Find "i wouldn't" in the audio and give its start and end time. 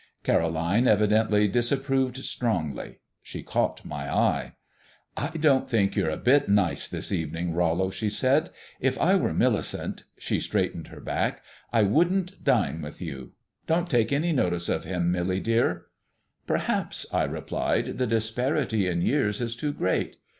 11.71-12.43